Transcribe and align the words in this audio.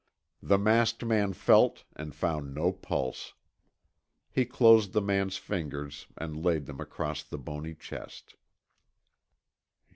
The 0.41 0.57
masked 0.57 1.05
man 1.05 1.31
felt 1.33 1.83
and 1.95 2.15
found 2.15 2.55
no 2.55 2.71
pulse. 2.71 3.35
He 4.31 4.45
closed 4.45 4.93
the 4.93 4.99
old 4.99 5.05
man's 5.05 5.37
fingers 5.37 6.07
and 6.17 6.43
laid 6.43 6.65
them 6.65 6.81
across 6.81 7.21
the 7.21 7.37
bony 7.37 7.75
chest. 7.75 8.33